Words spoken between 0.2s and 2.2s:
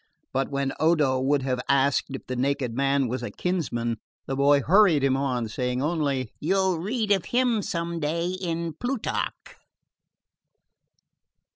But when Odo would have asked